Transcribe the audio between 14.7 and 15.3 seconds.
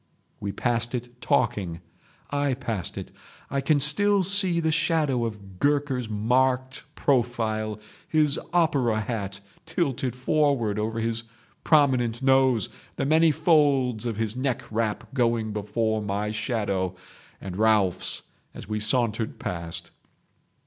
wrap